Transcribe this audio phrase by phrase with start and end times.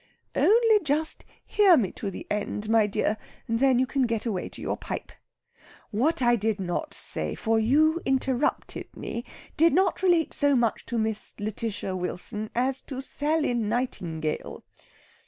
[0.33, 3.17] "Only just hear me to the end, my dear,
[3.47, 5.11] and then you can get away to your pipe.
[5.91, 9.23] What I did not say for you interrupted me
[9.57, 14.63] did not relate so much to Miss Lætitia Wilson as to Sally Nightingale.